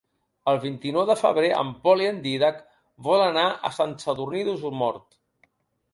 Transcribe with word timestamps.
El 0.53 0.55
vint-i-nou 0.61 1.03
de 1.09 1.15
febrer 1.19 1.51
en 1.57 1.69
Pol 1.83 2.01
i 2.05 2.09
en 2.13 2.23
Dídac 2.25 2.59
volen 3.09 3.29
anar 3.35 3.47
a 3.71 3.75
Sant 3.79 3.97
Sadurní 4.05 4.43
d'Osormort. 4.49 5.07